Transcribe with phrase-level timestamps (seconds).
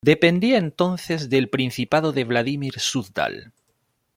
[0.03, 3.53] Dependía entonces del principado de Vladímir-Súzdal.